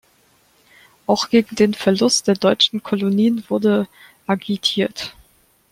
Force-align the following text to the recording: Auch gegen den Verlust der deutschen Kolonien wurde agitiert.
Auch 1.05 1.29
gegen 1.29 1.55
den 1.55 1.75
Verlust 1.75 2.25
der 2.27 2.33
deutschen 2.33 2.81
Kolonien 2.81 3.43
wurde 3.49 3.87
agitiert. 4.25 5.13